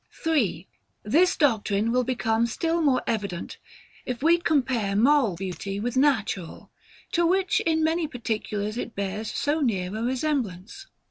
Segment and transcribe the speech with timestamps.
[0.25, 0.67] III.
[1.03, 3.59] This doctrine will become still more evident,
[4.03, 6.71] if we compare moral beauty with natural,
[7.11, 10.87] to which in many particulars it bears so near a resemblance.